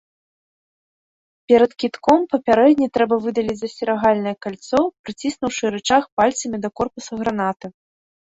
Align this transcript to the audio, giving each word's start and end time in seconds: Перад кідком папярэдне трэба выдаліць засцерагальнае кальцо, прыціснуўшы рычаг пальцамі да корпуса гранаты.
Перад 1.51 1.75
кідком 1.83 2.23
папярэдне 2.31 2.87
трэба 2.95 3.15
выдаліць 3.25 3.57
засцерагальнае 3.59 4.33
кальцо, 4.47 4.79
прыціснуўшы 5.03 5.65
рычаг 5.77 6.03
пальцамі 6.23 6.57
да 6.67 6.75
корпуса 6.83 7.13
гранаты. 7.23 7.65